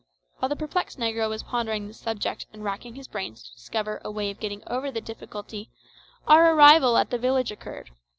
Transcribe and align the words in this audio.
While 0.39 0.49
the 0.49 0.55
perplexed 0.55 0.97
negro 0.97 1.29
was 1.29 1.43
pondering 1.43 1.85
this 1.85 1.99
subject 1.99 2.47
and 2.51 2.63
racking 2.63 2.95
his 2.95 3.07
brains 3.07 3.43
to 3.43 3.53
discover 3.53 4.01
a 4.03 4.09
way 4.09 4.31
of 4.31 4.39
getting 4.39 4.63
over 4.65 4.89
the 4.89 4.99
difficulty, 4.99 5.69
our 6.27 6.55
arrival 6.55 6.97
at 6.97 7.11
the 7.11 7.19
village 7.19 7.51
occurred. 7.51 7.91